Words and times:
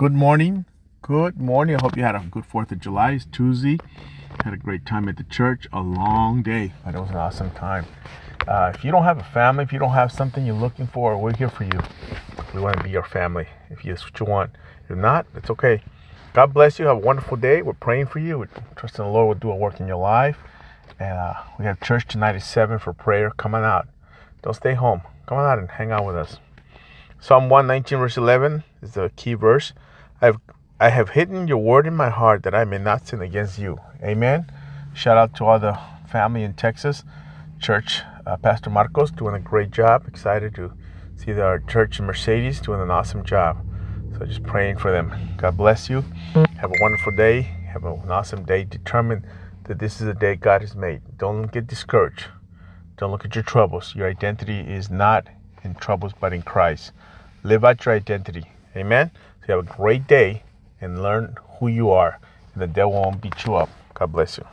Good 0.00 0.14
morning. 0.14 0.64
Good 1.02 1.38
morning. 1.38 1.76
I 1.76 1.82
hope 1.82 1.94
you 1.94 2.02
had 2.02 2.14
a 2.14 2.20
good 2.20 2.44
4th 2.44 2.72
of 2.72 2.80
July. 2.80 3.10
It's 3.10 3.26
Tuesday. 3.26 3.76
Had 4.42 4.54
a 4.54 4.56
great 4.56 4.86
time 4.86 5.10
at 5.10 5.18
the 5.18 5.24
church. 5.24 5.68
A 5.74 5.82
long 5.82 6.42
day, 6.42 6.72
but 6.82 6.94
it 6.94 6.98
was 6.98 7.10
an 7.10 7.16
awesome 7.16 7.50
time. 7.50 7.84
Uh, 8.48 8.72
if 8.74 8.82
you 8.82 8.92
don't 8.92 9.02
have 9.02 9.18
a 9.18 9.24
family, 9.24 9.62
if 9.62 9.74
you 9.74 9.78
don't 9.78 9.92
have 9.92 10.10
something 10.10 10.46
you're 10.46 10.54
looking 10.54 10.86
for, 10.86 11.18
we're 11.18 11.36
here 11.36 11.50
for 11.50 11.64
you. 11.64 11.78
We 12.54 12.62
want 12.62 12.78
to 12.78 12.82
be 12.82 12.88
your 12.88 13.02
family 13.02 13.46
if 13.68 13.82
that's 13.82 14.02
what 14.02 14.18
you 14.18 14.24
want. 14.24 14.52
If 14.84 14.88
you're 14.88 14.96
not, 14.96 15.26
it's 15.34 15.50
okay. 15.50 15.82
God 16.32 16.54
bless 16.54 16.78
you. 16.78 16.86
Have 16.86 16.96
a 16.96 17.00
wonderful 17.00 17.36
day. 17.36 17.60
We're 17.60 17.74
praying 17.74 18.06
for 18.06 18.20
you. 18.20 18.38
We're 18.38 18.48
trusting 18.76 19.04
the 19.04 19.10
Lord 19.10 19.28
will 19.28 19.34
do 19.34 19.50
a 19.50 19.54
work 19.54 19.80
in 19.80 19.86
your 19.86 19.98
life. 19.98 20.38
And 20.98 21.12
uh, 21.12 21.34
we 21.58 21.66
have 21.66 21.78
church 21.82 22.06
tonight 22.08 22.36
at 22.36 22.42
7 22.42 22.78
for 22.78 22.94
prayer. 22.94 23.32
Come 23.32 23.54
on 23.54 23.64
out. 23.64 23.86
Don't 24.40 24.54
stay 24.54 24.72
home. 24.72 25.02
Come 25.26 25.36
on 25.36 25.44
out 25.44 25.58
and 25.58 25.70
hang 25.70 25.92
out 25.92 26.06
with 26.06 26.16
us. 26.16 26.38
Psalm 27.22 27.50
119, 27.50 27.98
verse 27.98 28.16
11 28.16 28.64
is 28.80 28.92
the 28.92 29.10
key 29.14 29.34
verse. 29.34 29.74
I 30.22 30.26
have, 30.26 30.40
I 30.80 30.88
have 30.88 31.10
hidden 31.10 31.48
your 31.48 31.58
word 31.58 31.86
in 31.86 31.94
my 31.94 32.08
heart 32.08 32.42
that 32.44 32.54
I 32.54 32.64
may 32.64 32.78
not 32.78 33.06
sin 33.06 33.20
against 33.20 33.58
you. 33.58 33.78
Amen. 34.02 34.50
Shout 34.94 35.18
out 35.18 35.34
to 35.34 35.44
all 35.44 35.58
the 35.58 35.78
family 36.08 36.42
in 36.42 36.54
Texas. 36.54 37.04
Church, 37.60 38.00
uh, 38.26 38.38
Pastor 38.38 38.70
Marcos 38.70 39.10
doing 39.10 39.34
a 39.34 39.38
great 39.38 39.70
job. 39.70 40.08
Excited 40.08 40.54
to 40.54 40.72
see 41.14 41.32
our 41.32 41.58
church 41.58 41.98
in 41.98 42.06
Mercedes 42.06 42.58
doing 42.58 42.80
an 42.80 42.90
awesome 42.90 43.22
job. 43.22 43.66
So 44.16 44.24
just 44.24 44.42
praying 44.42 44.78
for 44.78 44.90
them. 44.90 45.12
God 45.36 45.58
bless 45.58 45.90
you. 45.90 46.02
Have 46.32 46.70
a 46.70 46.80
wonderful 46.80 47.12
day. 47.14 47.42
Have 47.42 47.84
an 47.84 48.10
awesome 48.10 48.44
day. 48.44 48.64
Determine 48.64 49.26
that 49.64 49.78
this 49.78 50.00
is 50.00 50.08
a 50.08 50.14
day 50.14 50.36
God 50.36 50.62
has 50.62 50.74
made. 50.74 51.02
Don't 51.18 51.52
get 51.52 51.66
discouraged. 51.66 52.28
Don't 52.96 53.10
look 53.10 53.26
at 53.26 53.34
your 53.34 53.44
troubles. 53.44 53.94
Your 53.94 54.08
identity 54.08 54.60
is 54.60 54.88
not 54.88 55.26
in 55.62 55.74
troubles, 55.74 56.12
but 56.18 56.32
in 56.32 56.40
Christ. 56.40 56.92
Live 57.42 57.64
out 57.64 57.84
your 57.86 57.94
identity. 57.94 58.44
Amen. 58.76 59.10
So 59.40 59.46
you 59.48 59.56
have 59.56 59.66
a 59.66 59.76
great 59.76 60.06
day 60.06 60.42
and 60.80 61.02
learn 61.02 61.36
who 61.58 61.68
you 61.68 61.90
are, 61.90 62.18
and 62.54 62.62
the 62.62 62.66
devil 62.66 62.92
won't 62.92 63.22
beat 63.22 63.44
you 63.46 63.54
up. 63.54 63.70
God 63.94 64.12
bless 64.12 64.38
you. 64.38 64.46